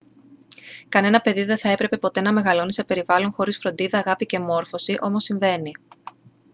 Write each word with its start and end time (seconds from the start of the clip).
κανένα 0.89 1.19
παιδί 1.21 1.43
δεν 1.43 1.57
θα 1.57 1.69
έπρεπε 1.69 1.97
ποτέ 1.97 2.21
να 2.21 2.31
μεγαλώνει 2.33 2.73
σε 2.73 2.83
περιβάλλον 2.83 3.31
χωρίς 3.31 3.57
φροντίδα 3.57 3.97
αγάπη 3.97 4.25
και 4.25 4.39
μόρφωση 4.39 4.97
όμως 5.01 5.23
συμβαίνει 5.23 5.71